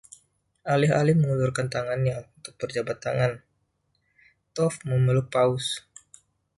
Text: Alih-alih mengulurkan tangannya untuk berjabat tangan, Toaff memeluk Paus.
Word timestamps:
Alih-alih 0.73 1.13
mengulurkan 1.19 1.67
tangannya 1.75 2.15
untuk 2.41 2.53
berjabat 2.61 2.97
tangan, 3.05 3.33
Toaff 4.57 4.75
memeluk 4.89 5.27
Paus. 5.35 5.65